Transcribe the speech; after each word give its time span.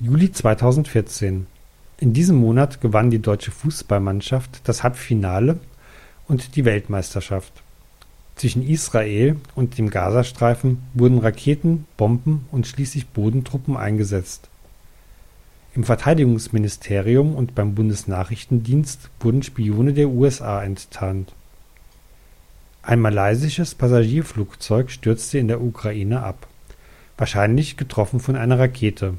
Juli 0.00 0.30
2014. 0.30 1.48
In 1.98 2.12
diesem 2.12 2.36
Monat 2.36 2.80
gewann 2.80 3.10
die 3.10 3.18
deutsche 3.18 3.50
Fußballmannschaft 3.50 4.60
das 4.62 4.84
Halbfinale 4.84 5.58
und 6.28 6.54
die 6.54 6.64
Weltmeisterschaft. 6.64 7.52
Zwischen 8.36 8.64
Israel 8.64 9.34
und 9.56 9.76
dem 9.76 9.90
Gazastreifen 9.90 10.84
wurden 10.94 11.18
Raketen, 11.18 11.84
Bomben 11.96 12.46
und 12.52 12.68
schließlich 12.68 13.08
Bodentruppen 13.08 13.76
eingesetzt. 13.76 14.48
Im 15.74 15.82
Verteidigungsministerium 15.82 17.34
und 17.34 17.56
beim 17.56 17.74
Bundesnachrichtendienst 17.74 19.10
wurden 19.18 19.42
Spione 19.42 19.94
der 19.94 20.10
USA 20.10 20.62
enttarnt. 20.62 21.32
Ein 22.82 23.00
malaysisches 23.00 23.74
Passagierflugzeug 23.74 24.92
stürzte 24.92 25.38
in 25.38 25.48
der 25.48 25.60
Ukraine 25.60 26.22
ab, 26.22 26.46
wahrscheinlich 27.16 27.76
getroffen 27.76 28.20
von 28.20 28.36
einer 28.36 28.60
Rakete. 28.60 29.14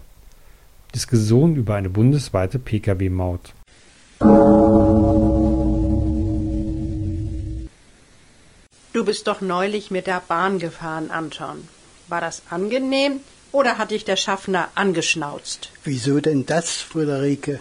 Diskussion 0.93 1.55
über 1.55 1.75
eine 1.75 1.89
bundesweite 1.89 2.59
Pkw-Maut. 2.59 3.53
Du 8.91 9.05
bist 9.05 9.27
doch 9.27 9.41
neulich 9.41 9.91
mit 9.91 10.07
der 10.07 10.21
Bahn 10.27 10.59
gefahren, 10.59 11.11
Anton. 11.11 11.67
War 12.07 12.21
das 12.21 12.41
angenehm 12.49 13.19
oder 13.51 13.77
hat 13.77 13.91
dich 13.91 14.03
der 14.03 14.15
Schaffner 14.15 14.69
angeschnauzt? 14.75 15.69
Wieso 15.83 16.19
denn 16.19 16.45
das, 16.45 16.77
Friederike? 16.77 17.59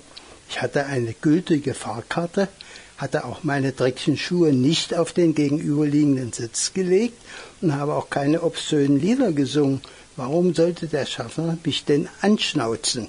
Ich 0.49 0.63
hatte 0.63 0.87
eine 0.87 1.13
gültige 1.13 1.74
Fahrkarte, 1.74 2.49
hatte 2.97 3.27
auch 3.27 3.45
meine 3.45 3.73
dreckigen 3.73 4.16
Schuhe 4.16 4.55
nicht 4.55 4.95
auf 4.95 5.13
den 5.13 5.35
gegenüberliegenden 5.35 6.33
Sitz 6.33 6.73
gelegt 6.73 7.21
und 7.60 7.77
habe 7.77 7.95
auch 7.95 8.09
keine 8.09 8.43
obszönen 8.43 8.99
Lieder 8.99 9.33
gesungen. 9.33 9.83
Warum 10.16 10.55
sollte 10.55 10.87
der 10.87 11.07
Schaffner 11.07 11.59
mich 11.65 11.85
denn 11.85 12.09
anschnauzen? 12.23 13.09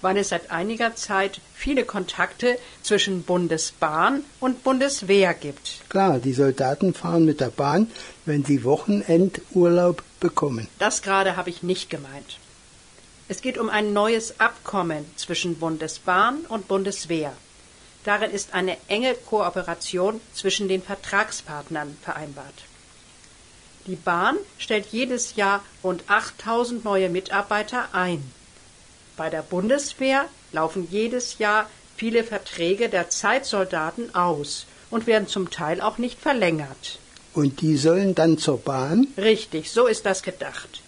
Weil 0.00 0.16
es 0.16 0.30
seit 0.30 0.50
einiger 0.50 0.94
Zeit 0.94 1.40
viele 1.54 1.84
Kontakte 1.84 2.58
zwischen 2.82 3.22
Bundesbahn 3.22 4.24
und 4.40 4.64
Bundeswehr 4.64 5.34
gibt. 5.34 5.88
Klar, 5.88 6.18
die 6.18 6.32
Soldaten 6.32 6.94
fahren 6.94 7.24
mit 7.24 7.40
der 7.40 7.50
Bahn, 7.50 7.90
wenn 8.24 8.44
sie 8.44 8.64
Wochenendurlaub 8.64 10.02
bekommen. 10.20 10.68
Das 10.78 11.02
gerade 11.02 11.36
habe 11.36 11.50
ich 11.50 11.62
nicht 11.62 11.90
gemeint. 11.90 12.38
Es 13.28 13.42
geht 13.42 13.58
um 13.58 13.68
ein 13.68 13.92
neues 13.92 14.40
Abkommen 14.40 15.04
zwischen 15.16 15.58
Bundesbahn 15.58 16.38
und 16.48 16.66
Bundeswehr. 16.66 17.32
Darin 18.04 18.30
ist 18.30 18.54
eine 18.54 18.78
enge 18.88 19.14
Kooperation 19.14 20.20
zwischen 20.32 20.68
den 20.68 20.82
Vertragspartnern 20.82 21.96
vereinbart. 22.02 22.54
Die 23.86 23.96
Bahn 23.96 24.36
stellt 24.56 24.86
jedes 24.92 25.36
Jahr 25.36 25.62
rund 25.82 26.04
8000 26.08 26.84
neue 26.84 27.08
Mitarbeiter 27.10 27.88
ein. 27.92 28.22
Bei 29.18 29.30
der 29.30 29.42
Bundeswehr 29.42 30.26
laufen 30.52 30.86
jedes 30.92 31.38
Jahr 31.38 31.68
viele 31.96 32.22
Verträge 32.22 32.88
der 32.88 33.10
Zeitsoldaten 33.10 34.14
aus 34.14 34.64
und 34.90 35.08
werden 35.08 35.26
zum 35.26 35.50
Teil 35.50 35.80
auch 35.80 35.98
nicht 35.98 36.20
verlängert. 36.20 37.00
Und 37.34 37.60
die 37.60 37.76
sollen 37.76 38.14
dann 38.14 38.38
zur 38.38 38.58
Bahn? 38.58 39.08
Richtig, 39.16 39.72
so 39.72 39.88
ist 39.88 40.06
das 40.06 40.22
gedacht. 40.22 40.82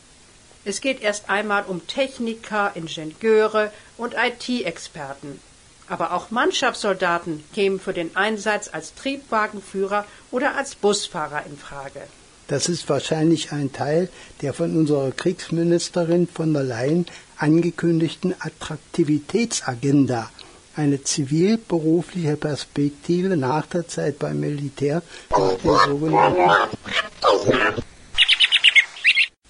Es 0.64 0.80
geht 0.80 1.02
erst 1.02 1.28
einmal 1.28 1.64
um 1.64 1.84
Techniker, 1.88 2.70
Ingenieure 2.76 3.72
und 3.96 4.14
IT-Experten. 4.14 5.40
Aber 5.88 6.12
auch 6.12 6.30
Mannschaftssoldaten 6.30 7.42
kämen 7.52 7.80
für 7.80 7.92
den 7.92 8.14
Einsatz 8.14 8.70
als 8.72 8.94
Triebwagenführer 8.94 10.04
oder 10.30 10.54
als 10.54 10.76
Busfahrer 10.76 11.44
in 11.46 11.58
Frage. 11.58 12.02
Das 12.46 12.68
ist 12.68 12.88
wahrscheinlich 12.88 13.52
ein 13.52 13.72
Teil 13.72 14.08
der 14.42 14.52
von 14.52 14.76
unserer 14.76 15.10
Kriegsministerin 15.10 16.28
von 16.28 16.52
der 16.52 16.62
Leyen 16.62 17.06
angekündigten 17.40 18.34
Attraktivitätsagenda, 18.38 20.30
eine 20.76 21.02
zivilberufliche 21.02 22.36
Perspektive 22.36 23.36
nach 23.36 23.66
der 23.66 23.88
Zeit 23.88 24.18
beim 24.18 24.40
Militär 24.40 25.02
nach 25.30 25.54
der 25.64 25.78
sogenannten 25.86 26.50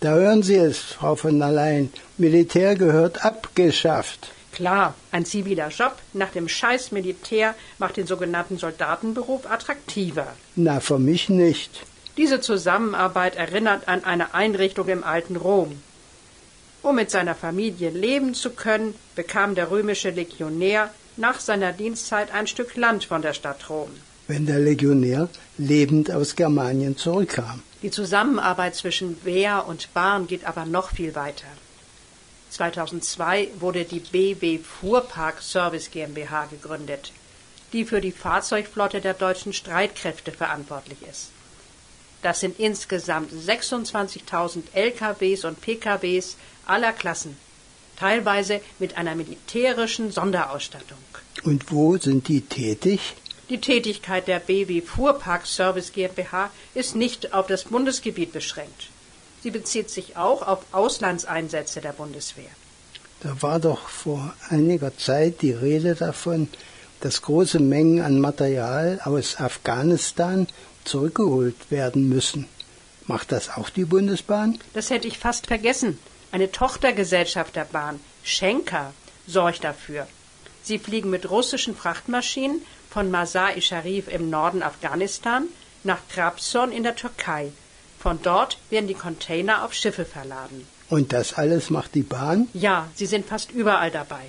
Da 0.00 0.14
hören 0.14 0.42
Sie 0.42 0.56
es, 0.56 0.78
Frau 0.78 1.14
von 1.14 1.38
der 1.38 1.52
Leyen. 1.52 1.92
Militär 2.16 2.74
gehört 2.74 3.24
abgeschafft. 3.24 4.32
Klar, 4.52 4.94
ein 5.12 5.24
ziviler 5.24 5.68
Job 5.68 5.96
nach 6.12 6.30
dem 6.30 6.48
Scheiß 6.48 6.90
Militär 6.92 7.54
macht 7.78 7.98
den 7.98 8.06
sogenannten 8.06 8.56
Soldatenberuf 8.56 9.50
attraktiver. 9.50 10.28
Na, 10.56 10.80
für 10.80 10.98
mich 10.98 11.28
nicht. 11.28 11.86
Diese 12.16 12.40
Zusammenarbeit 12.40 13.36
erinnert 13.36 13.88
an 13.88 14.04
eine 14.04 14.34
Einrichtung 14.34 14.88
im 14.88 15.04
alten 15.04 15.36
Rom. 15.36 15.80
Um 16.82 16.96
mit 16.96 17.10
seiner 17.10 17.34
Familie 17.34 17.90
leben 17.90 18.34
zu 18.34 18.50
können, 18.50 18.94
bekam 19.14 19.54
der 19.54 19.70
römische 19.70 20.10
Legionär 20.10 20.90
nach 21.16 21.38
seiner 21.38 21.72
Dienstzeit 21.72 22.32
ein 22.32 22.46
Stück 22.46 22.76
Land 22.76 23.04
von 23.04 23.20
der 23.20 23.34
Stadt 23.34 23.68
Rom. 23.68 23.90
Wenn 24.28 24.46
der 24.46 24.58
Legionär 24.58 25.28
lebend 25.58 26.10
aus 26.10 26.36
Germanien 26.36 26.96
zurückkam. 26.96 27.62
Die 27.82 27.90
Zusammenarbeit 27.90 28.76
zwischen 28.76 29.22
Wehr 29.24 29.66
und 29.66 29.92
Bahn 29.92 30.26
geht 30.26 30.44
aber 30.44 30.64
noch 30.64 30.90
viel 30.90 31.14
weiter. 31.14 31.46
2002 32.50 33.48
wurde 33.58 33.84
die 33.84 34.00
BW 34.00 34.58
Fuhrpark 34.58 35.42
Service 35.42 35.90
GmbH 35.90 36.46
gegründet, 36.46 37.12
die 37.72 37.84
für 37.84 38.00
die 38.00 38.12
Fahrzeugflotte 38.12 39.00
der 39.00 39.14
deutschen 39.14 39.52
Streitkräfte 39.52 40.32
verantwortlich 40.32 40.98
ist. 41.08 41.30
Das 42.22 42.40
sind 42.40 42.58
insgesamt 42.58 43.32
26.000 43.32 44.62
LKWs 44.74 45.44
und 45.44 45.60
PKWs 45.60 46.36
aller 46.70 46.92
Klassen, 46.92 47.36
teilweise 47.96 48.60
mit 48.78 48.96
einer 48.96 49.14
militärischen 49.14 50.10
Sonderausstattung. 50.10 50.98
Und 51.42 51.70
wo 51.70 51.96
sind 51.96 52.28
die 52.28 52.42
tätig? 52.42 53.00
Die 53.50 53.60
Tätigkeit 53.60 54.28
der 54.28 54.38
BW 54.38 54.80
Fuhrpark 54.80 55.46
Service 55.46 55.92
GmbH 55.92 56.50
ist 56.74 56.94
nicht 56.94 57.34
auf 57.34 57.48
das 57.48 57.64
Bundesgebiet 57.64 58.32
beschränkt. 58.32 58.88
Sie 59.42 59.50
bezieht 59.50 59.90
sich 59.90 60.16
auch 60.16 60.46
auf 60.46 60.60
Auslandseinsätze 60.72 61.80
der 61.80 61.92
Bundeswehr. 61.92 62.50
Da 63.22 63.42
war 63.42 63.58
doch 63.58 63.88
vor 63.88 64.34
einiger 64.48 64.96
Zeit 64.96 65.42
die 65.42 65.52
Rede 65.52 65.94
davon, 65.94 66.48
dass 67.00 67.22
große 67.22 67.58
Mengen 67.58 68.02
an 68.02 68.20
Material 68.20 69.00
aus 69.04 69.40
Afghanistan 69.40 70.46
zurückgeholt 70.84 71.70
werden 71.70 72.08
müssen. 72.08 72.46
Macht 73.06 73.32
das 73.32 73.50
auch 73.50 73.70
die 73.70 73.84
Bundesbahn? 73.84 74.58
Das 74.74 74.90
hätte 74.90 75.08
ich 75.08 75.18
fast 75.18 75.48
vergessen. 75.48 75.98
Eine 76.32 76.52
Tochtergesellschaft 76.52 77.56
der 77.56 77.64
Bahn, 77.64 78.00
Schenker, 78.22 78.92
sorgt 79.26 79.64
dafür. 79.64 80.06
Sie 80.62 80.78
fliegen 80.78 81.10
mit 81.10 81.30
russischen 81.30 81.76
Frachtmaschinen 81.76 82.62
von 82.88 83.10
Masar-i 83.10 83.60
Sharif 83.62 84.08
im 84.08 84.30
Norden 84.30 84.62
Afghanistan 84.62 85.48
nach 85.84 85.98
Trabzon 86.12 86.72
in 86.72 86.82
der 86.82 86.96
Türkei. 86.96 87.52
Von 87.98 88.20
dort 88.22 88.58
werden 88.70 88.88
die 88.88 88.94
Container 88.94 89.64
auf 89.64 89.74
Schiffe 89.74 90.04
verladen. 90.04 90.66
Und 90.88 91.12
das 91.12 91.34
alles 91.34 91.70
macht 91.70 91.94
die 91.94 92.02
Bahn? 92.02 92.48
Ja, 92.52 92.88
sie 92.94 93.06
sind 93.06 93.26
fast 93.26 93.50
überall 93.52 93.90
dabei. 93.90 94.24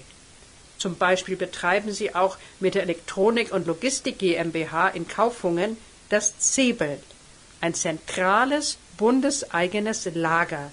Zum 0.78 0.96
Beispiel 0.96 1.36
betreiben 1.36 1.92
sie 1.92 2.16
auch 2.16 2.38
mit 2.60 2.76
der 2.76 2.84
Elektronik 2.84 3.54
und 3.54 3.68
Logistik 3.68 4.18
GmbH 4.20 4.90
in 4.90 5.08
Kaufungen 5.08 5.78
das 6.10 6.40
Zebel, 6.40 7.00
ein 7.62 7.74
zentrales 7.74 8.78
bundeseigenes 8.98 10.10
Lager, 10.14 10.72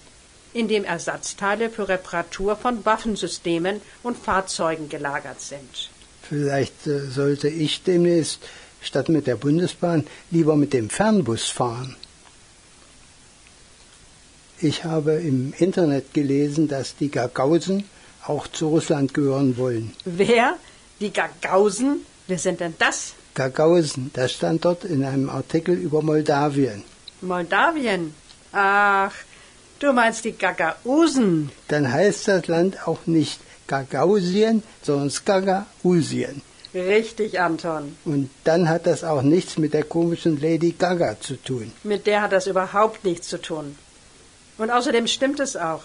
in 0.52 0.68
dem 0.68 0.84
Ersatzteile 0.84 1.70
für 1.70 1.88
Reparatur 1.88 2.56
von 2.56 2.84
Waffensystemen 2.84 3.80
und 4.02 4.16
Fahrzeugen 4.16 4.88
gelagert 4.88 5.40
sind. 5.40 5.90
Vielleicht 6.22 6.86
äh, 6.86 7.06
sollte 7.06 7.48
ich 7.48 7.82
demnächst 7.82 8.40
statt 8.82 9.08
mit 9.08 9.26
der 9.26 9.36
Bundesbahn 9.36 10.06
lieber 10.30 10.56
mit 10.56 10.72
dem 10.72 10.90
Fernbus 10.90 11.48
fahren. 11.48 11.96
Ich 14.60 14.84
habe 14.84 15.12
im 15.14 15.54
Internet 15.56 16.12
gelesen, 16.14 16.68
dass 16.68 16.96
die 16.96 17.10
Gagausen 17.10 17.84
auch 18.26 18.48
zu 18.48 18.68
Russland 18.68 19.14
gehören 19.14 19.56
wollen. 19.56 19.94
Wer? 20.04 20.56
Die 21.00 21.12
Gagausen? 21.12 22.00
Wer 22.26 22.38
sind 22.38 22.60
denn 22.60 22.74
das? 22.78 23.14
Gagausen, 23.34 24.10
das 24.14 24.32
stand 24.32 24.64
dort 24.64 24.84
in 24.84 25.04
einem 25.04 25.30
Artikel 25.30 25.76
über 25.76 26.02
Moldawien. 26.02 26.82
Moldawien? 27.20 28.12
Ach, 28.52 29.12
du 29.80 29.92
meinst 29.92 30.24
die 30.24 30.32
Gagausen. 30.32 31.50
Dann 31.68 31.92
heißt 31.92 32.28
das 32.28 32.46
Land 32.46 32.86
auch 32.86 33.06
nicht 33.06 33.40
Gagausien, 33.66 34.62
sondern 34.82 35.10
Skagausien. 35.10 36.42
Richtig, 36.74 37.40
Anton. 37.40 37.96
Und 38.04 38.30
dann 38.44 38.68
hat 38.68 38.86
das 38.86 39.02
auch 39.02 39.22
nichts 39.22 39.56
mit 39.56 39.72
der 39.72 39.84
komischen 39.84 40.40
Lady 40.40 40.72
Gaga 40.72 41.18
zu 41.18 41.36
tun. 41.36 41.72
Mit 41.82 42.06
der 42.06 42.22
hat 42.22 42.32
das 42.32 42.46
überhaupt 42.46 43.04
nichts 43.04 43.28
zu 43.28 43.40
tun. 43.40 43.76
Und 44.58 44.70
außerdem 44.70 45.06
stimmt 45.06 45.40
es 45.40 45.56
auch. 45.56 45.82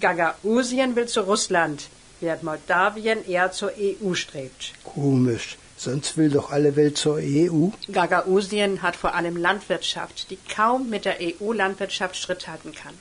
Gagausien 0.00 0.96
will 0.96 1.06
zu 1.06 1.20
Russland, 1.20 1.88
während 2.20 2.42
Moldawien 2.42 3.26
eher 3.26 3.52
zur 3.52 3.72
EU 3.78 4.14
strebt. 4.14 4.72
Komisch. 4.84 5.56
Sonst 5.78 6.16
will 6.16 6.30
doch 6.30 6.50
alle 6.50 6.74
Welt 6.74 6.96
zur 6.96 7.16
EU. 7.20 7.68
Gagausien 7.92 8.82
hat 8.82 8.96
vor 8.96 9.14
allem 9.14 9.36
Landwirtschaft, 9.36 10.30
die 10.30 10.38
kaum 10.54 10.88
mit 10.88 11.04
der 11.04 11.16
EU-Landwirtschaft 11.20 12.16
Schritt 12.16 12.48
halten 12.48 12.74
kann. 12.74 12.94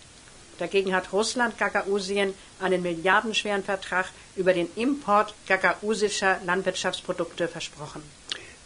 Dagegen 0.57 0.95
hat 0.95 1.11
Russland 1.11 1.57
Gagausien 1.57 2.33
einen 2.61 2.81
milliardenschweren 2.81 3.63
Vertrag 3.63 4.07
über 4.35 4.53
den 4.53 4.67
Import 4.75 5.33
gagausischer 5.47 6.39
Landwirtschaftsprodukte 6.45 7.47
versprochen. 7.47 8.01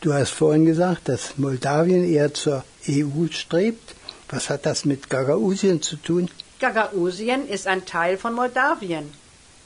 Du 0.02 0.14
hast 0.14 0.32
vorhin 0.32 0.66
gesagt, 0.66 1.10
dass 1.10 1.38
Moldawien 1.38 2.04
eher 2.04 2.34
zur 2.34 2.64
EU 2.88 3.28
strebt. 3.32 3.96
Was 4.30 4.50
hat 4.50 4.66
das 4.66 4.86
mit 4.86 5.10
Gagausien 5.10 5.82
zu 5.82 5.98
tun? 5.98 6.30
Gagausien 6.60 7.48
ist 7.48 7.68
ein 7.68 7.86
Teil 7.86 8.18
von 8.18 8.34
Moldawien, 8.34 9.12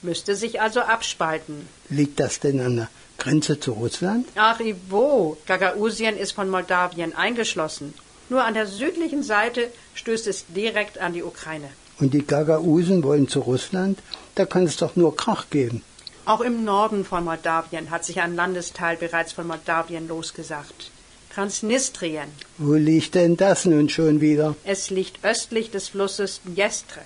müsste 0.01 0.35
sich 0.35 0.61
also 0.61 0.81
abspalten. 0.81 1.67
Liegt 1.89 2.19
das 2.19 2.39
denn 2.39 2.61
an 2.61 2.75
der 2.77 2.89
Grenze 3.17 3.59
zu 3.59 3.73
Russland? 3.73 4.27
Ach, 4.35 4.59
wo? 4.89 5.37
Gagausien 5.45 6.17
ist 6.17 6.31
von 6.31 6.49
Moldawien 6.49 7.15
eingeschlossen. 7.15 7.93
Nur 8.29 8.43
an 8.43 8.53
der 8.53 8.67
südlichen 8.67 9.23
Seite 9.23 9.69
stößt 9.95 10.27
es 10.27 10.45
direkt 10.47 10.97
an 10.97 11.13
die 11.13 11.23
Ukraine. 11.23 11.69
Und 11.99 12.13
die 12.13 12.25
Gagausen 12.25 13.03
wollen 13.03 13.27
zu 13.27 13.39
Russland? 13.39 13.99
Da 14.35 14.45
kann 14.45 14.65
es 14.65 14.77
doch 14.77 14.95
nur 14.95 15.15
Krach 15.15 15.49
geben. 15.49 15.83
Auch 16.25 16.41
im 16.41 16.63
Norden 16.63 17.03
von 17.03 17.23
Moldawien 17.23 17.91
hat 17.91 18.05
sich 18.05 18.21
ein 18.21 18.35
Landesteil 18.35 18.95
bereits 18.97 19.33
von 19.33 19.45
Moldawien 19.45 20.07
losgesagt. 20.07 20.91
Transnistrien. 21.33 22.29
Wo 22.57 22.75
liegt 22.75 23.15
denn 23.15 23.35
das 23.35 23.65
nun 23.65 23.89
schon 23.89 24.21
wieder? 24.21 24.55
Es 24.63 24.89
liegt 24.89 25.23
östlich 25.23 25.71
des 25.71 25.89
Flusses 25.89 26.41
Dniestre 26.45 27.01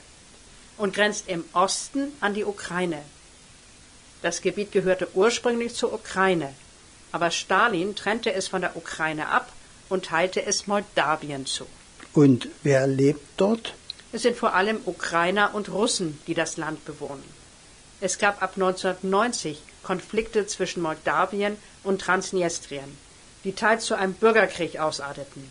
und 0.78 0.94
grenzt 0.94 1.28
im 1.28 1.44
Osten 1.54 2.12
an 2.20 2.34
die 2.34 2.46
Ukraine. 2.46 3.02
Das 4.22 4.42
Gebiet 4.42 4.72
gehörte 4.72 5.08
ursprünglich 5.14 5.74
zur 5.76 5.94
Ukraine, 5.94 6.54
aber 7.12 7.32
Stalin 7.32 7.96
trennte 7.96 8.34
es 8.34 8.48
von 8.48 8.62
der 8.62 8.76
Ukraine 8.76 9.30
ab 9.30 9.52
und 9.90 10.06
teilte 10.06 10.46
es 10.46 10.68
Moldawien 10.68 11.46
zu. 11.46 11.66
Und 12.14 12.50
wer 12.64 12.86
lebt 12.86 13.22
dort? 13.38 13.74
Es 14.14 14.22
sind 14.22 14.38
vor 14.38 14.54
allem 14.54 14.80
Ukrainer 14.86 15.54
und 15.54 15.70
Russen, 15.70 16.20
die 16.28 16.34
das 16.34 16.58
Land 16.58 16.86
bewohnen. 16.86 17.24
Es 18.00 18.20
gab 18.20 18.42
ab 18.42 18.54
1990 18.56 19.60
Konflikte 19.84 20.48
zwischen 20.48 20.82
Moldawien 20.82 21.58
und 21.84 22.02
Transnistrien, 22.02 22.98
die 23.44 23.54
teils 23.54 23.86
zu 23.86 23.96
einem 23.96 24.14
Bürgerkrieg 24.14 24.80
ausarteten. 24.80 25.50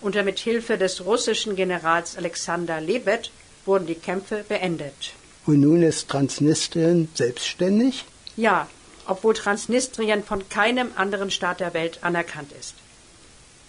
Unter 0.00 0.22
Mithilfe 0.22 0.78
des 0.78 1.04
russischen 1.04 1.56
Generals 1.56 2.16
Alexander 2.16 2.80
Lebed 2.80 3.30
wurden 3.64 3.86
die 3.86 3.96
Kämpfe 3.96 4.44
beendet. 4.48 5.12
Und 5.46 5.60
nun 5.60 5.82
ist 5.82 6.08
Transnistrien 6.08 7.08
selbstständig? 7.14 8.04
Ja, 8.36 8.68
obwohl 9.06 9.34
Transnistrien 9.34 10.22
von 10.22 10.48
keinem 10.48 10.90
anderen 10.96 11.30
Staat 11.30 11.60
der 11.60 11.74
Welt 11.74 11.98
anerkannt 12.02 12.52
ist. 12.52 12.74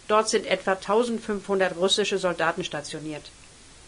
Dort 0.07 0.29
sind 0.29 0.45
etwa 0.45 0.73
1500 0.73 1.77
russische 1.77 2.17
Soldaten 2.17 2.63
stationiert, 2.63 3.31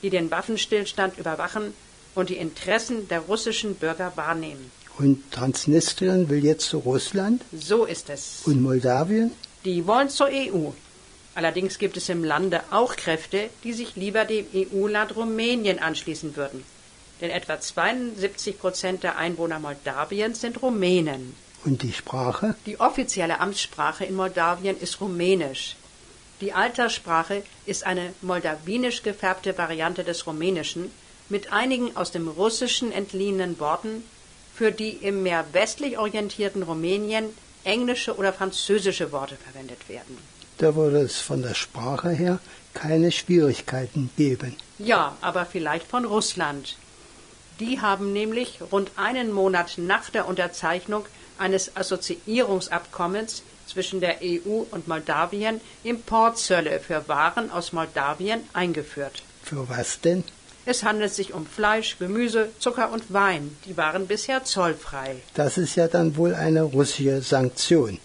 die 0.01 0.09
den 0.09 0.31
Waffenstillstand 0.31 1.17
überwachen 1.17 1.73
und 2.15 2.29
die 2.29 2.37
Interessen 2.37 3.07
der 3.07 3.21
russischen 3.21 3.75
Bürger 3.75 4.13
wahrnehmen. 4.15 4.71
Und 4.97 5.31
Transnistrien 5.31 6.29
will 6.29 6.43
jetzt 6.43 6.67
zu 6.67 6.79
Russland? 6.79 7.43
So 7.51 7.85
ist 7.85 8.09
es. 8.09 8.41
Und 8.45 8.61
Moldawien? 8.61 9.31
Die 9.65 9.87
wollen 9.87 10.09
zur 10.09 10.27
EU. 10.27 10.71
Allerdings 11.33 11.79
gibt 11.79 11.95
es 11.97 12.09
im 12.09 12.23
Lande 12.23 12.61
auch 12.71 12.95
Kräfte, 12.95 13.49
die 13.63 13.73
sich 13.73 13.95
lieber 13.95 14.25
dem 14.25 14.45
EU-Land 14.53 15.15
Rumänien 15.15 15.79
anschließen 15.79 16.35
würden. 16.35 16.63
Denn 17.21 17.29
etwa 17.29 17.59
72 17.59 18.59
Prozent 18.59 19.03
der 19.03 19.17
Einwohner 19.17 19.59
Moldawiens 19.59 20.41
sind 20.41 20.61
Rumänen. 20.61 21.35
Und 21.63 21.83
die 21.83 21.93
Sprache? 21.93 22.55
Die 22.65 22.79
offizielle 22.79 23.39
Amtssprache 23.39 24.03
in 24.03 24.15
Moldawien 24.15 24.77
ist 24.79 24.99
Rumänisch. 24.99 25.75
Die 26.41 26.53
Alterssprache 26.53 27.43
ist 27.67 27.85
eine 27.85 28.13
moldawinisch 28.21 29.03
gefärbte 29.03 29.57
Variante 29.57 30.03
des 30.03 30.25
Rumänischen, 30.25 30.91
mit 31.29 31.53
einigen 31.53 31.95
aus 31.95 32.11
dem 32.11 32.27
Russischen 32.27 32.91
entliehenen 32.91 33.59
Worten, 33.59 34.03
für 34.55 34.71
die 34.71 34.89
im 34.89 35.21
mehr 35.23 35.45
westlich 35.53 35.99
orientierten 35.99 36.63
Rumänien 36.63 37.25
englische 37.63 38.15
oder 38.15 38.33
französische 38.33 39.11
Worte 39.11 39.37
verwendet 39.37 39.87
werden. 39.87 40.17
Da 40.57 40.75
würde 40.75 41.01
es 41.01 41.19
von 41.19 41.43
der 41.43 41.53
Sprache 41.53 42.09
her 42.09 42.39
keine 42.73 43.11
Schwierigkeiten 43.11 44.09
geben. 44.17 44.55
Ja, 44.79 45.15
aber 45.21 45.45
vielleicht 45.45 45.87
von 45.87 46.05
Russland. 46.05 46.75
Die 47.59 47.81
haben 47.81 48.13
nämlich 48.13 48.59
rund 48.71 48.91
einen 48.95 49.31
Monat 49.31 49.77
nach 49.77 50.09
der 50.09 50.27
Unterzeichnung 50.27 51.05
eines 51.37 51.75
Assoziierungsabkommens 51.75 53.43
zwischen 53.71 54.01
der 54.01 54.17
EU 54.21 54.63
und 54.71 54.87
Moldawien 54.87 55.61
Importzölle 55.83 56.79
für 56.79 57.07
Waren 57.07 57.51
aus 57.51 57.73
Moldawien 57.73 58.41
eingeführt. 58.53 59.23
Für 59.43 59.67
was 59.69 59.99
denn? 60.01 60.23
Es 60.65 60.83
handelt 60.83 61.13
sich 61.13 61.33
um 61.33 61.47
Fleisch, 61.47 61.97
Gemüse, 61.97 62.49
Zucker 62.59 62.91
und 62.91 63.11
Wein. 63.11 63.57
Die 63.65 63.77
waren 63.77 64.05
bisher 64.05 64.43
zollfrei. 64.43 65.15
Das 65.33 65.57
ist 65.57 65.75
ja 65.75 65.87
dann 65.87 66.15
wohl 66.17 66.35
eine 66.35 66.61
russische 66.61 67.21
Sanktion. 67.21 67.97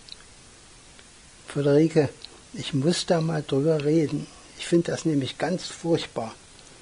Friederike, 1.48 2.08
ich 2.54 2.72
muss 2.72 3.04
da 3.04 3.20
mal 3.20 3.42
drüber 3.46 3.84
reden. 3.84 4.26
Ich 4.58 4.66
finde 4.66 4.90
das 4.92 5.04
nämlich 5.04 5.36
ganz 5.36 5.66
furchtbar. 5.66 6.34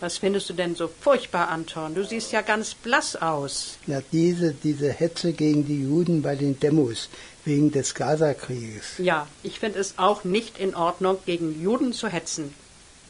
Was 0.04 0.18
findest 0.18 0.50
du 0.50 0.52
denn 0.52 0.74
so 0.74 0.86
furchtbar, 0.88 1.48
Anton? 1.48 1.94
Du 1.94 2.04
siehst 2.04 2.30
ja 2.30 2.42
ganz 2.42 2.74
blass 2.74 3.16
aus. 3.16 3.78
Ja, 3.86 4.02
diese, 4.12 4.52
diese 4.52 4.92
Hetze 4.92 5.32
gegen 5.32 5.66
die 5.66 5.80
Juden 5.80 6.20
bei 6.20 6.36
den 6.36 6.60
Demos 6.60 7.08
wegen 7.46 7.72
des 7.72 7.94
Gazakrieges. 7.94 8.98
Ja, 8.98 9.26
ich 9.42 9.60
finde 9.60 9.78
es 9.78 9.94
auch 9.96 10.22
nicht 10.24 10.58
in 10.58 10.74
Ordnung, 10.74 11.16
gegen 11.24 11.58
Juden 11.62 11.94
zu 11.94 12.08
hetzen. 12.08 12.52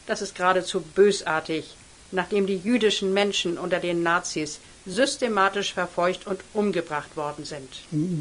Das 0.06 0.22
ist 0.22 0.36
geradezu 0.36 0.82
bösartig 0.82 1.74
nachdem 2.12 2.46
die 2.46 2.56
jüdischen 2.56 3.12
Menschen 3.12 3.58
unter 3.58 3.80
den 3.80 4.04
Nazis 4.04 4.60
systematisch 4.86 5.74
verfolgt 5.74 6.28
und 6.28 6.40
umgebracht 6.52 7.16
worden 7.16 7.44
sind. 7.44 7.68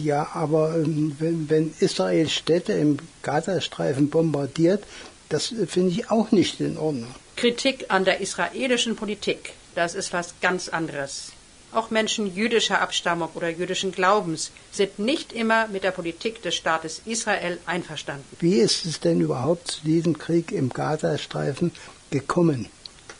Ja, 0.01 0.29
aber 0.33 0.77
ähm, 0.77 1.15
wenn, 1.19 1.49
wenn 1.49 1.73
Israel 1.79 2.27
Städte 2.27 2.73
im 2.73 2.97
Gazastreifen 3.21 4.09
bombardiert, 4.09 4.83
das 5.29 5.51
äh, 5.51 5.67
finde 5.67 5.91
ich 5.91 6.09
auch 6.09 6.31
nicht 6.31 6.59
in 6.59 6.77
Ordnung. 6.77 7.13
Kritik 7.35 7.85
an 7.89 8.05
der 8.05 8.19
israelischen 8.21 8.95
Politik, 8.95 9.53
das 9.75 9.95
ist 9.95 10.13
was 10.13 10.35
ganz 10.41 10.69
anderes. 10.69 11.31
Auch 11.73 11.89
Menschen 11.89 12.33
jüdischer 12.35 12.81
Abstammung 12.81 13.29
oder 13.33 13.49
jüdischen 13.49 13.91
Glaubens 13.91 14.51
sind 14.71 14.99
nicht 14.99 15.33
immer 15.33 15.67
mit 15.67 15.83
der 15.83 15.91
Politik 15.91 16.43
des 16.43 16.53
Staates 16.53 17.01
Israel 17.05 17.57
einverstanden. 17.65 18.25
Wie 18.39 18.59
ist 18.59 18.85
es 18.85 18.99
denn 18.99 19.19
überhaupt 19.21 19.71
zu 19.71 19.81
diesem 19.83 20.17
Krieg 20.19 20.51
im 20.51 20.69
Gazastreifen 20.69 21.71
gekommen? 22.11 22.67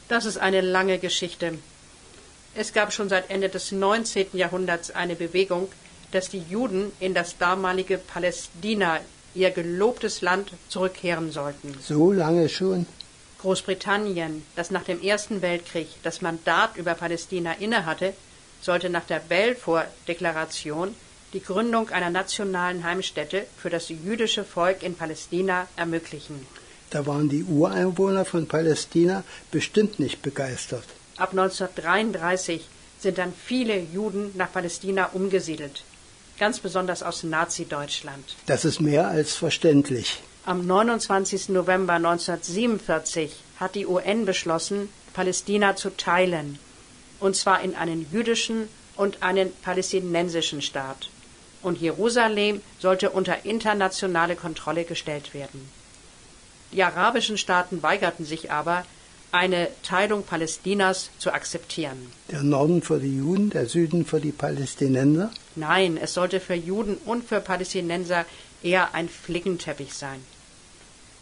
Das 0.07 0.25
ist 0.25 0.38
eine 0.38 0.62
lange 0.62 1.00
Geschichte. 1.00 1.57
Es 2.54 2.74
gab 2.74 2.94
schon 2.94 3.09
seit 3.09 3.31
Ende 3.31 3.50
des 3.50 3.71
19. 3.71 4.27
Jahrhunderts 4.33 4.92
eine 4.92 5.16
Bewegung, 5.16 5.69
dass 6.12 6.30
die 6.30 6.44
Juden 6.48 6.92
in 7.00 7.16
das 7.16 7.39
damalige 7.39 7.97
Palästina, 7.97 8.99
ihr 9.33 9.49
gelobtes 9.49 10.21
Land, 10.21 10.52
zurückkehren 10.69 11.31
sollten. 11.31 11.76
So 11.81 12.11
lange 12.11 12.49
schon? 12.49 12.85
Großbritannien, 13.44 14.42
das 14.56 14.71
nach 14.71 14.85
dem 14.85 15.02
Ersten 15.04 15.42
Weltkrieg 15.42 15.88
das 16.02 16.21
Mandat 16.21 16.78
über 16.78 16.94
Palästina 16.94 17.52
innehatte, 17.59 18.14
sollte 18.62 18.90
nach 18.90 19.04
der 19.04 19.19
Balfour-Deklaration 19.19 20.95
die 21.33 21.44
Gründung 21.44 21.90
einer 21.90 22.09
nationalen 22.09 22.85
Heimstätte 22.85 23.45
für 23.57 23.69
das 23.69 23.90
jüdische 23.90 24.45
Volk 24.45 24.81
in 24.81 24.95
Palästina 24.95 25.68
ermöglichen. 25.76 26.47
Da 26.90 27.06
waren 27.06 27.28
die 27.28 27.44
Ureinwohner 27.44 28.23
von 28.23 28.47
Palästina 28.47 29.26
bestimmt 29.52 30.00
nicht 30.00 30.21
begeistert. 30.21 30.85
Ab 31.18 31.31
1933 31.31 32.62
sind 33.00 33.18
dann 33.18 33.33
viele 33.33 33.78
Juden 33.78 34.31
nach 34.35 34.54
Palästina 34.54 35.09
umgesiedelt, 35.12 35.83
ganz 36.40 36.59
besonders 36.59 37.04
aus 37.04 37.23
Nazi-Deutschland. 37.23 38.23
Das 38.45 38.64
ist 38.64 38.80
mehr 38.80 39.09
als 39.09 39.35
verständlich. 39.35 40.21
Am 40.45 40.68
29. 40.68 41.50
November 41.50 41.94
1947 41.94 43.31
hat 43.62 43.76
die 43.76 43.88
UN 43.88 44.26
beschlossen, 44.26 44.90
Palästina 45.14 45.78
zu 45.78 45.95
teilen, 45.95 46.59
und 47.21 47.38
zwar 47.38 47.62
in 47.62 47.76
einen 47.76 48.06
jüdischen 48.12 48.68
und 48.97 49.23
einen 49.23 49.54
palästinensischen 49.62 50.62
Staat. 50.62 51.09
Und 51.62 51.80
Jerusalem 51.80 52.59
sollte 52.80 53.12
unter 53.12 53.45
internationale 53.45 54.35
Kontrolle 54.35 54.83
gestellt 54.83 55.33
werden. 55.33 55.69
Die 56.73 56.83
arabischen 56.83 57.38
Staaten 57.38 57.81
weigerten 57.81 58.26
sich 58.26 58.52
aber, 58.52 58.83
eine 59.31 59.69
Teilung 59.81 60.23
Palästinas 60.23 61.09
zu 61.19 61.31
akzeptieren. 61.31 62.12
Der 62.30 62.44
Norden 62.44 62.81
für 62.81 63.00
die 63.00 63.18
Juden, 63.18 63.50
der 63.50 63.68
Süden 63.68 64.06
für 64.06 64.19
die 64.19 64.33
Palästinenser? 64.33 65.31
Nein, 65.56 65.97
es 65.97 66.14
sollte 66.14 66.42
für 66.42 66.54
Juden 66.54 66.97
und 67.06 67.23
für 67.23 67.40
Palästinenser 67.40 68.26
eher 68.64 68.94
ein 68.94 69.10
Flickenteppich 69.10 69.94
sein. 69.94 70.24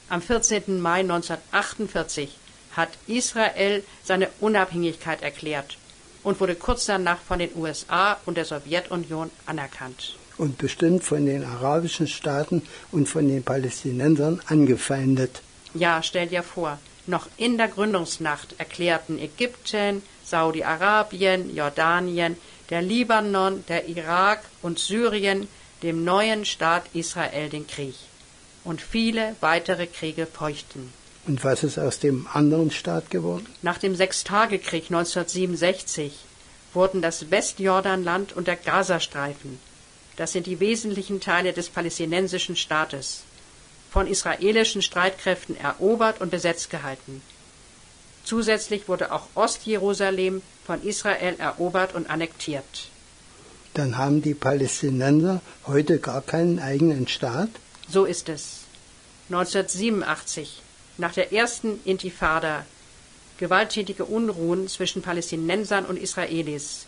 Am 0.09 0.21
14. 0.21 0.81
Mai 0.81 0.99
1948 1.01 2.37
hat 2.75 2.89
Israel 3.07 3.83
seine 4.03 4.29
Unabhängigkeit 4.39 5.21
erklärt 5.21 5.77
und 6.23 6.39
wurde 6.39 6.55
kurz 6.55 6.85
danach 6.85 7.19
von 7.19 7.39
den 7.39 7.55
USA 7.55 8.17
und 8.25 8.35
der 8.37 8.45
Sowjetunion 8.45 9.29
anerkannt 9.45 10.15
und 10.41 10.57
bestimmt 10.57 11.03
von 11.03 11.27
den 11.27 11.43
arabischen 11.43 12.07
Staaten 12.07 12.63
und 12.91 13.07
von 13.07 13.27
den 13.27 13.43
Palästinensern 13.43 14.41
angefeindet. 14.47 15.41
Ja, 15.75 16.01
stell 16.01 16.27
dir 16.27 16.41
vor, 16.41 16.79
noch 17.05 17.27
in 17.37 17.59
der 17.59 17.67
Gründungsnacht 17.67 18.55
erklärten 18.57 19.19
Ägypten, 19.19 20.01
Saudi-Arabien, 20.25 21.55
Jordanien, 21.55 22.37
der 22.71 22.81
Libanon, 22.81 23.63
der 23.67 23.87
Irak 23.87 24.41
und 24.63 24.79
Syrien 24.79 25.47
dem 25.83 26.03
neuen 26.03 26.45
Staat 26.45 26.83
Israel 26.93 27.49
den 27.49 27.67
Krieg. 27.67 27.95
Und 28.63 28.81
viele 28.81 29.35
weitere 29.39 29.87
Kriege 29.87 30.25
feuchten. 30.27 30.93
Und 31.27 31.43
was 31.43 31.63
ist 31.63 31.77
aus 31.77 31.99
dem 31.99 32.27
anderen 32.33 32.71
Staat 32.71 33.09
geworden? 33.09 33.45
Nach 33.61 33.77
dem 33.77 33.95
Sechstagekrieg 33.95 34.85
1967 34.85 36.13
wurden 36.73 37.01
das 37.01 37.29
Westjordanland 37.29 38.33
und 38.33 38.47
der 38.47 38.55
Gazastreifen, 38.55 39.59
das 40.15 40.31
sind 40.31 40.47
die 40.47 40.59
wesentlichen 40.59 41.19
Teile 41.19 41.53
des 41.53 41.69
palästinensischen 41.69 42.55
Staates, 42.55 43.21
von 43.91 44.07
israelischen 44.07 44.81
Streitkräften 44.81 45.57
erobert 45.59 46.21
und 46.21 46.31
besetzt 46.31 46.69
gehalten. 46.69 47.21
Zusätzlich 48.23 48.87
wurde 48.87 49.11
auch 49.11 49.27
Ostjerusalem 49.35 50.41
von 50.65 50.81
Israel 50.83 51.35
erobert 51.39 51.93
und 51.93 52.09
annektiert. 52.09 52.89
Dann 53.73 53.97
haben 53.97 54.21
die 54.21 54.33
Palästinenser 54.33 55.41
heute 55.65 55.99
gar 55.99 56.21
keinen 56.21 56.59
eigenen 56.59 57.07
Staat? 57.07 57.49
So 57.89 58.05
ist 58.05 58.27
es. 58.27 58.61
1987, 59.29 60.61
nach 60.97 61.13
der 61.13 61.31
ersten 61.31 61.79
Intifada, 61.85 62.65
gewalttätige 63.37 64.03
Unruhen 64.03 64.67
zwischen 64.67 65.01
Palästinensern 65.01 65.85
und 65.85 65.97
Israelis, 65.97 66.85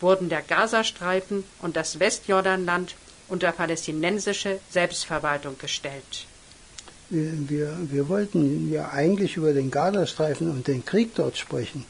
wurden 0.00 0.28
der 0.28 0.42
Gazastreifen 0.42 1.44
und 1.60 1.76
das 1.76 1.98
Westjordanland 1.98 2.94
unter 3.28 3.50
palästinensische 3.50 4.60
Selbstverwaltung 4.70 5.58
gestellt. 5.58 6.26
Wir, 7.08 7.76
wir, 7.90 8.08
wollten 8.08 8.72
ja 8.72 8.90
eigentlich 8.90 9.36
über 9.36 9.52
den 9.52 9.70
Gazastreifen 9.70 10.50
und 10.50 10.66
den 10.66 10.84
Krieg 10.84 11.14
dort 11.14 11.36
sprechen. 11.36 11.84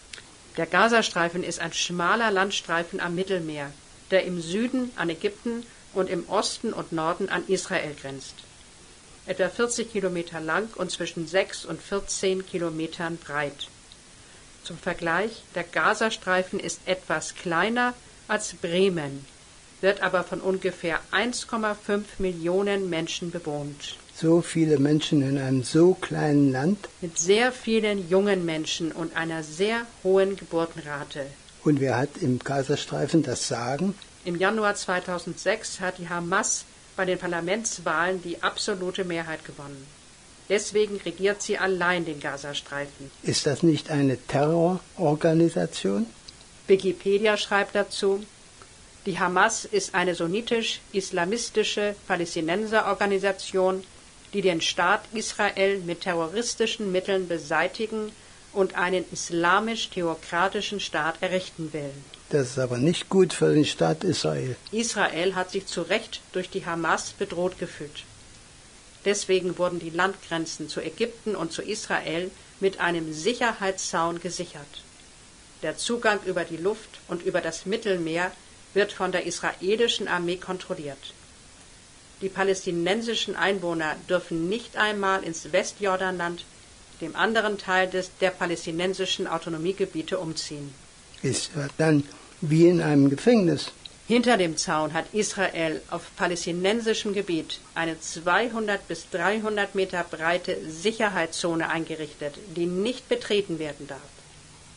Der 0.56 0.66
Gazastreifen 0.66 1.42
ist 1.42 1.60
ein 1.60 1.72
schmaler 1.72 2.30
Landstreifen 2.30 3.00
am 3.00 3.14
Mittelmeer, 3.14 3.70
der 4.10 4.24
im 4.24 4.40
Süden 4.40 4.90
an 4.96 5.10
Ägypten 5.10 5.64
und 5.94 6.10
im 6.10 6.28
Osten 6.28 6.72
und 6.72 6.92
Norden 6.92 7.28
an 7.28 7.44
Israel 7.48 7.94
grenzt. 8.00 8.34
Etwa 9.26 9.48
40 9.48 9.90
Kilometer 9.90 10.40
lang 10.40 10.68
und 10.76 10.90
zwischen 10.90 11.26
6 11.26 11.64
und 11.64 11.82
14 11.82 12.46
Kilometern 12.46 13.16
breit. 13.16 13.68
Zum 14.62 14.78
Vergleich, 14.78 15.42
der 15.54 15.64
Gazastreifen 15.64 16.60
ist 16.60 16.80
etwas 16.86 17.34
kleiner 17.34 17.94
als 18.28 18.54
Bremen, 18.54 19.24
wird 19.80 20.02
aber 20.02 20.24
von 20.24 20.40
ungefähr 20.40 21.00
1,5 21.12 22.02
Millionen 22.18 22.90
Menschen 22.90 23.30
bewohnt. 23.30 23.96
So 24.14 24.40
viele 24.40 24.78
Menschen 24.78 25.22
in 25.22 25.38
einem 25.38 25.62
so 25.62 25.94
kleinen 25.94 26.50
Land. 26.50 26.88
Mit 27.00 27.18
sehr 27.18 27.52
vielen 27.52 28.08
jungen 28.08 28.44
Menschen 28.44 28.90
und 28.92 29.14
einer 29.14 29.42
sehr 29.42 29.86
hohen 30.02 30.36
Geburtenrate. 30.36 31.26
Und 31.66 31.80
wer 31.80 31.96
hat 31.96 32.10
im 32.20 32.38
Gazastreifen 32.38 33.24
das 33.24 33.48
Sagen? 33.48 33.96
Im 34.24 34.36
Januar 34.36 34.76
2006 34.76 35.80
hat 35.80 35.98
die 35.98 36.08
Hamas 36.08 36.64
bei 36.94 37.04
den 37.04 37.18
Parlamentswahlen 37.18 38.22
die 38.22 38.40
absolute 38.40 39.02
Mehrheit 39.02 39.44
gewonnen. 39.44 39.84
Deswegen 40.48 40.98
regiert 40.98 41.42
sie 41.42 41.58
allein 41.58 42.04
den 42.04 42.20
Gazastreifen. 42.20 43.10
Ist 43.24 43.46
das 43.46 43.64
nicht 43.64 43.90
eine 43.90 44.16
Terrororganisation? 44.16 46.06
Wikipedia 46.68 47.36
schreibt 47.36 47.74
dazu, 47.74 48.24
die 49.04 49.18
Hamas 49.18 49.64
ist 49.64 49.92
eine 49.92 50.14
sunnitisch-islamistische 50.14 51.96
Palästinenserorganisation, 52.06 53.82
die 54.32 54.40
den 54.40 54.60
Staat 54.60 55.02
Israel 55.14 55.80
mit 55.80 56.02
terroristischen 56.02 56.92
Mitteln 56.92 57.26
beseitigen 57.26 58.12
und 58.56 58.74
einen 58.74 59.04
islamisch-theokratischen 59.12 60.80
Staat 60.80 61.16
errichten 61.20 61.72
will. 61.72 61.92
Das 62.30 62.50
ist 62.50 62.58
aber 62.58 62.78
nicht 62.78 63.08
gut 63.08 63.32
für 63.32 63.54
den 63.54 63.64
Staat 63.64 64.02
Israel. 64.02 64.56
Israel 64.72 65.34
hat 65.34 65.50
sich 65.50 65.66
zu 65.66 65.82
Recht 65.82 66.20
durch 66.32 66.48
die 66.50 66.64
Hamas 66.66 67.12
bedroht 67.12 67.58
gefühlt. 67.58 68.04
Deswegen 69.04 69.58
wurden 69.58 69.78
die 69.78 69.90
Landgrenzen 69.90 70.68
zu 70.68 70.80
Ägypten 70.80 71.36
und 71.36 71.52
zu 71.52 71.62
Israel 71.62 72.30
mit 72.58 72.80
einem 72.80 73.12
Sicherheitszaun 73.12 74.20
gesichert. 74.20 74.82
Der 75.62 75.76
Zugang 75.76 76.18
über 76.24 76.44
die 76.44 76.56
Luft 76.56 77.00
und 77.08 77.22
über 77.22 77.40
das 77.40 77.66
Mittelmeer 77.66 78.32
wird 78.74 78.92
von 78.92 79.12
der 79.12 79.26
israelischen 79.26 80.08
Armee 80.08 80.36
kontrolliert. 80.36 81.14
Die 82.22 82.28
palästinensischen 82.28 83.36
Einwohner 83.36 83.94
dürfen 84.08 84.48
nicht 84.48 84.76
einmal 84.76 85.22
ins 85.22 85.52
Westjordanland, 85.52 86.44
dem 87.00 87.16
anderen 87.16 87.58
Teil 87.58 87.88
des, 87.88 88.10
der 88.20 88.30
palästinensischen 88.30 89.26
Autonomiegebiete, 89.26 90.18
umziehen. 90.18 90.74
Ist 91.22 91.50
dann 91.78 92.04
wie 92.40 92.68
in 92.68 92.80
einem 92.80 93.10
Gefängnis. 93.10 93.72
Hinter 94.08 94.36
dem 94.36 94.56
Zaun 94.56 94.92
hat 94.94 95.06
Israel 95.12 95.82
auf 95.90 96.14
palästinensischem 96.16 97.12
Gebiet 97.12 97.58
eine 97.74 97.98
200 97.98 98.86
bis 98.86 99.10
300 99.10 99.74
Meter 99.74 100.04
breite 100.04 100.56
Sicherheitszone 100.70 101.68
eingerichtet, 101.68 102.36
die 102.54 102.66
nicht 102.66 103.08
betreten 103.08 103.58
werden 103.58 103.88
darf. 103.88 103.98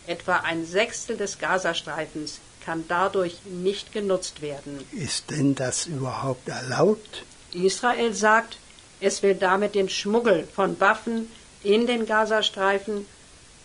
Etwa 0.08 0.38
ein 0.38 0.66
Sechstel 0.66 1.16
des 1.16 1.38
Gazastreifens 1.38 2.40
kann 2.66 2.86
dadurch 2.88 3.38
nicht 3.46 3.94
genutzt 3.94 4.42
werden. 4.42 4.84
Ist 4.92 5.30
denn 5.30 5.54
das 5.54 5.86
überhaupt 5.86 6.50
erlaubt? 6.50 7.24
Israel 7.54 8.14
sagt, 8.14 8.58
es 9.00 9.22
will 9.22 9.36
damit 9.36 9.76
den 9.76 9.90
Schmuggel 9.90 10.48
von 10.56 10.80
Waffen 10.80 11.28
in 11.64 11.88
den 11.88 12.06
Gazastreifen 12.06 13.06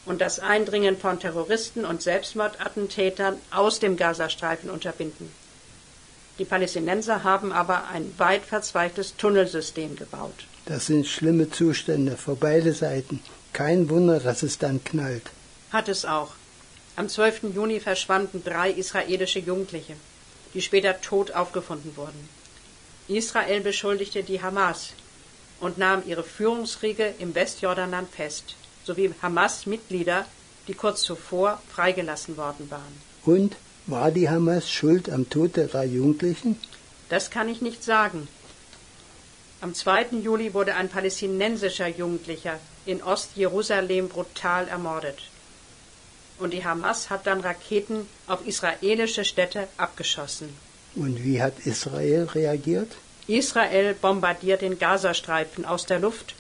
und 0.07 0.21
das 0.21 0.39
Eindringen 0.39 0.99
von 0.99 1.19
Terroristen 1.19 1.85
und 1.85 2.03
Selbstmordattentätern 2.03 3.37
aus 3.51 3.81
dem 3.81 3.97
Gazastreifen 3.97 4.71
unterbinden. 4.71 5.31
Die 6.39 6.45
Palästinenser 6.45 7.23
haben 7.23 7.53
aber 7.53 7.89
ein 7.89 8.13
weit 8.19 8.43
verzweigtes 8.43 9.17
Tunnelsystem 9.17 9.97
gebaut. 9.97 10.47
Das 10.67 10.87
sind 10.87 11.07
schlimme 11.07 11.51
Zustände 11.51 12.17
für 12.17 12.35
beide 12.35 12.73
Seiten. 12.73 13.23
Kein 13.53 13.89
Wunder, 13.89 14.19
dass 14.19 14.43
es 14.43 14.59
dann 14.59 14.83
knallt. 14.83 15.31
Hat 15.71 15.89
es 15.89 16.05
auch. 16.05 16.33
Am 16.97 17.09
12. 17.09 17.55
Juni 17.55 17.81
verschwanden 17.81 18.43
drei 18.45 18.71
israelische 18.71 19.39
Jugendliche, 19.39 19.95
die 20.55 20.61
später 20.61 21.01
tot 21.01 21.33
aufgefunden 21.33 21.97
wurden. 21.97 22.29
Israel 23.07 23.61
beschuldigte 23.61 24.23
die 24.23 24.43
Hamas 24.43 24.93
und 25.65 25.79
nahm 25.79 26.03
ihre 26.07 26.25
Führungsriege 26.25 27.15
im 27.19 27.35
Westjordanland 27.35 28.09
fest, 28.11 28.55
sowie 28.85 29.11
Hamas-Mitglieder, 29.23 30.27
die 30.69 30.75
kurz 30.75 31.03
zuvor 31.03 31.61
freigelassen 31.75 32.37
worden 32.37 32.71
waren. 32.71 32.95
Und 33.25 33.57
war 33.87 34.11
die 34.11 34.29
Hamas 34.29 34.71
schuld 34.71 35.09
am 35.11 35.29
Tod 35.31 35.57
der 35.57 35.69
drei 35.69 35.87
Jugendlichen? 35.87 36.59
Das 37.09 37.31
kann 37.31 37.49
ich 37.49 37.63
nicht 37.63 37.83
sagen. 37.83 38.29
Am 39.63 39.75
2. 39.75 40.19
Juli 40.23 40.53
wurde 40.53 40.75
ein 40.75 40.91
palästinensischer 40.91 41.89
Jugendlicher 41.89 42.59
in 42.85 43.03
Ostjerusalem 43.03 44.09
brutal 44.09 44.69
ermordet. 44.69 45.19
Und 46.39 46.53
die 46.53 46.65
Hamas 46.65 47.09
hat 47.09 47.27
dann 47.27 47.41
Raketen 47.41 48.07
auf 48.27 48.47
israelische 48.47 49.25
Städte 49.25 49.69
abgeschossen. 49.79 50.51
Und 50.95 51.25
wie 51.25 51.41
hat 51.41 51.55
Israel 51.65 52.25
reagiert? 52.25 52.93
Israel 53.27 53.95
bombardiert 53.95 54.61
den 54.61 54.79
Gazastreifen 54.79 55.65
aus 55.65 55.87
der 55.87 55.99
Luft 55.99 56.35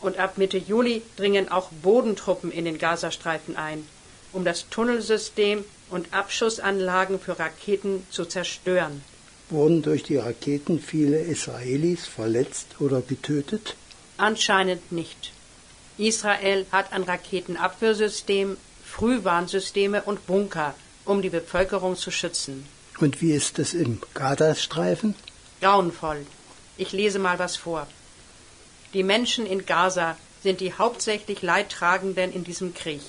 und 0.00 0.18
ab 0.18 0.38
Mitte 0.38 0.58
Juli 0.58 1.02
dringen 1.16 1.50
auch 1.50 1.70
Bodentruppen 1.82 2.52
in 2.52 2.64
den 2.64 2.78
Gazastreifen 2.78 3.56
ein, 3.56 3.84
um 4.32 4.44
das 4.44 4.68
Tunnelsystem 4.68 5.64
und 5.90 6.12
Abschussanlagen 6.12 7.18
für 7.18 7.38
Raketen 7.38 8.06
zu 8.10 8.24
zerstören. 8.24 9.02
Wurden 9.50 9.82
durch 9.82 10.02
die 10.02 10.18
Raketen 10.18 10.78
viele 10.78 11.18
Israelis 11.18 12.06
verletzt 12.06 12.80
oder 12.80 13.00
getötet? 13.00 13.76
Anscheinend 14.18 14.92
nicht. 14.92 15.32
Israel 15.96 16.66
hat 16.70 16.92
ein 16.92 17.02
Raketenabwehrsystem, 17.02 18.56
Frühwarnsysteme 18.84 20.02
und 20.02 20.26
Bunker, 20.26 20.74
um 21.04 21.22
die 21.22 21.30
Bevölkerung 21.30 21.96
zu 21.96 22.10
schützen. 22.10 22.66
Und 23.00 23.22
wie 23.22 23.32
ist 23.32 23.58
es 23.58 23.74
im 23.74 24.00
Gazastreifen? 24.14 25.14
Grauenvoll. 25.60 26.26
Ich 26.76 26.92
lese 26.92 27.18
mal 27.18 27.38
was 27.38 27.56
vor. 27.56 27.86
Die 28.94 29.02
Menschen 29.02 29.44
in 29.44 29.66
Gaza 29.66 30.16
sind 30.42 30.60
die 30.60 30.72
hauptsächlich 30.72 31.42
Leidtragenden 31.42 32.32
in 32.32 32.44
diesem 32.44 32.74
Krieg. 32.74 33.02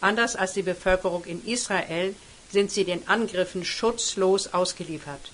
Anders 0.00 0.34
als 0.34 0.52
die 0.52 0.62
Bevölkerung 0.62 1.24
in 1.24 1.44
Israel 1.44 2.14
sind 2.50 2.70
sie 2.70 2.84
den 2.84 3.06
Angriffen 3.06 3.64
schutzlos 3.64 4.52
ausgeliefert. 4.52 5.30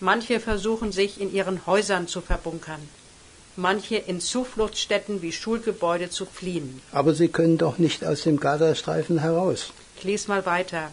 Manche 0.00 0.40
versuchen 0.40 0.90
sich 0.90 1.20
in 1.20 1.32
ihren 1.32 1.66
Häusern 1.66 2.08
zu 2.08 2.20
verbunkern, 2.22 2.88
manche 3.56 3.96
in 3.96 4.20
Zufluchtsstätten 4.20 5.22
wie 5.22 5.32
Schulgebäude 5.32 6.10
zu 6.10 6.24
fliehen. 6.26 6.80
Aber 6.92 7.14
sie 7.14 7.28
können 7.28 7.58
doch 7.58 7.78
nicht 7.78 8.04
aus 8.04 8.22
dem 8.22 8.40
Gazastreifen 8.40 9.18
heraus. 9.18 9.72
Ich 9.98 10.04
lese 10.04 10.28
mal 10.28 10.46
weiter. 10.46 10.90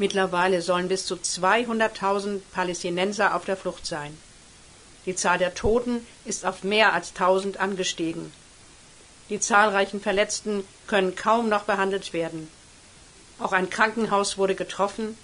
Mittlerweile 0.00 0.62
sollen 0.62 0.88
bis 0.88 1.04
zu 1.04 1.16
200.000 1.16 2.40
Palästinenser 2.54 3.34
auf 3.34 3.44
der 3.44 3.58
Flucht 3.58 3.84
sein. 3.86 4.16
Die 5.04 5.14
Zahl 5.14 5.36
der 5.36 5.54
Toten 5.54 6.06
ist 6.24 6.46
auf 6.46 6.64
mehr 6.64 6.94
als 6.94 7.10
1000 7.10 7.60
angestiegen. 7.60 8.32
Die 9.28 9.40
zahlreichen 9.40 10.00
Verletzten 10.00 10.64
können 10.86 11.16
kaum 11.16 11.50
noch 11.50 11.64
behandelt 11.64 12.14
werden. 12.14 12.48
Auch 13.38 13.52
ein 13.52 13.68
Krankenhaus 13.68 14.38
wurde 14.38 14.54
getroffen. 14.54 15.18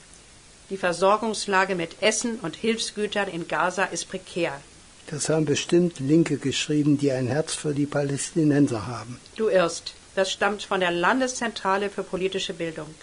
Die 0.69 0.77
Versorgungslage 0.77 1.75
mit 1.75 2.03
Essen 2.03 2.39
und 2.41 2.55
Hilfsgütern 2.55 3.29
in 3.29 3.49
Gaza 3.49 3.85
ist 3.85 4.11
prekär. 4.11 4.61
Das 5.07 5.31
haben 5.31 5.47
bestimmt 5.47 6.01
Linke 6.01 6.37
geschrieben, 6.37 6.99
die 6.99 7.13
ein 7.13 7.29
Herz 7.29 7.55
für 7.55 7.73
die 7.73 7.87
Palästinenser 7.87 8.87
haben. 8.87 9.19
Du 9.37 9.49
irrst. 9.49 9.95
Das 10.15 10.31
stammt 10.31 10.63
von 10.63 10.81
der 10.81 10.91
Landeszentrale 10.91 11.89
für 11.89 12.03
politische 12.03 12.53
Bildung. 12.53 12.95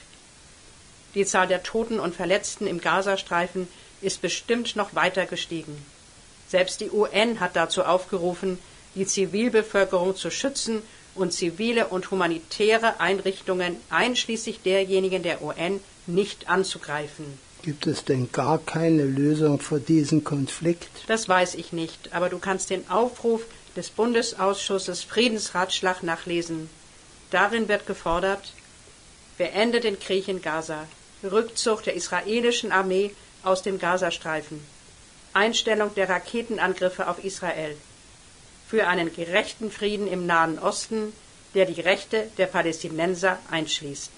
Die 1.15 1.25
Zahl 1.25 1.47
der 1.47 1.63
Toten 1.63 1.99
und 1.99 2.15
Verletzten 2.15 2.65
im 2.65 2.81
Gazastreifen 2.81 3.67
ist 4.01 4.21
bestimmt 4.21 4.75
noch 4.75 4.95
weiter 4.95 5.25
gestiegen. 5.25 5.85
Selbst 6.47 6.81
die 6.81 6.91
UN 6.91 7.39
hat 7.39 7.55
dazu 7.55 7.83
aufgerufen, 7.83 8.59
die 8.95 9.05
Zivilbevölkerung 9.05 10.15
zu 10.15 10.29
schützen 10.29 10.81
und 11.15 11.33
zivile 11.33 11.87
und 11.87 12.09
humanitäre 12.11 12.99
Einrichtungen 12.99 13.77
einschließlich 13.89 14.61
derjenigen 14.61 15.23
der 15.23 15.41
UN 15.41 15.79
nicht 16.07 16.49
anzugreifen. 16.49 17.25
Gibt 17.61 17.87
es 17.87 18.03
denn 18.03 18.31
gar 18.31 18.57
keine 18.57 19.03
Lösung 19.05 19.59
für 19.59 19.79
diesen 19.79 20.23
Konflikt? 20.23 20.89
Das 21.07 21.29
weiß 21.29 21.55
ich 21.55 21.71
nicht, 21.71 22.13
aber 22.13 22.29
du 22.29 22.37
kannst 22.39 22.69
den 22.71 22.89
Aufruf 22.89 23.45
des 23.75 23.89
Bundesausschusses 23.89 25.03
Friedensratschlag 25.03 26.03
nachlesen. 26.03 26.69
Darin 27.31 27.67
wird 27.67 27.87
gefordert, 27.87 28.53
beende 29.37 29.79
den 29.79 29.99
Krieg 29.99 30.27
in 30.27 30.41
Gaza, 30.41 30.85
Rückzug 31.23 31.83
der 31.83 31.95
israelischen 31.95 32.71
Armee 32.71 33.11
aus 33.43 33.61
dem 33.61 33.79
Gazastreifen, 33.79 34.59
Einstellung 35.33 35.93
der 35.95 36.09
Raketenangriffe 36.09 37.07
auf 37.07 37.23
Israel, 37.23 37.75
für 38.67 38.87
einen 38.87 39.13
gerechten 39.13 39.71
Frieden 39.71 40.07
im 40.07 40.25
Nahen 40.25 40.59
Osten, 40.59 41.13
der 41.53 41.65
die 41.65 41.81
Rechte 41.81 42.27
der 42.37 42.47
Palästinenser 42.47 43.37
einschließt. 43.51 44.11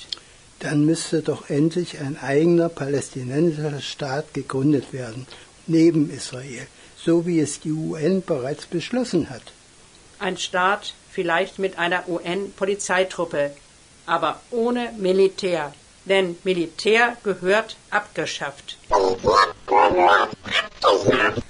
Dann 0.59 0.85
müsste 0.85 1.21
doch 1.21 1.49
endlich 1.49 1.99
ein 1.99 2.17
eigener 2.17 2.69
palästinensischer 2.69 3.81
Staat 3.81 4.33
gegründet 4.33 4.93
werden, 4.93 5.27
neben 5.67 6.09
Israel, 6.09 6.67
so 6.97 7.25
wie 7.25 7.39
es 7.39 7.59
die 7.59 7.71
UN 7.71 8.23
bereits 8.23 8.65
beschlossen 8.65 9.29
hat. 9.29 9.43
Ein 10.19 10.37
Staat 10.37 10.93
vielleicht 11.11 11.59
mit 11.59 11.77
einer 11.77 12.07
UN-Polizeitruppe, 12.07 13.51
aber 14.05 14.39
ohne 14.51 14.93
Militär. 14.97 15.73
Denn 16.05 16.37
Militär 16.43 17.17
gehört 17.23 17.75
abgeschafft. 17.89 18.77
Militär 18.89 19.53
gehört 19.67 20.29
abgeschafft. 20.81 21.41